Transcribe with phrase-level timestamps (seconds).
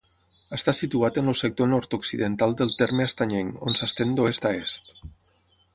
[0.55, 4.95] Està situat en el sector nord-occidental del terme estanyenc, on s'estén d'oest a est.